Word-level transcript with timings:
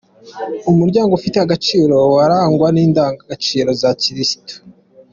Umuryango 0.71 1.11
ufite 1.19 1.37
agaciro 1.45 1.97
warangwa 2.15 2.67
n’indangagaciro 2.75 3.69
za 3.81 3.89
gikirisitu 3.97 4.55